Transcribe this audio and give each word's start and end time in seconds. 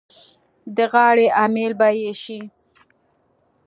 د 0.75 0.77
غاړې 0.91 1.27
امېل 1.43 1.71
به 1.79 1.87
یې 2.01 2.11
شي. 2.23 2.39